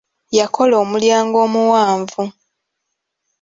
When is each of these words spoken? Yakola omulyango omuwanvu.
Yakola 0.37 0.75
omulyango 0.83 1.37
omuwanvu. 1.45 2.23